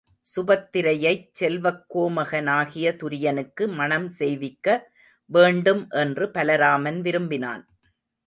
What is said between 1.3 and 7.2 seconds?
செல்வக் கோமகனாகிய துரியனுக்கு மணம் செய்விக்க வேண்டும் என்று பலராமன்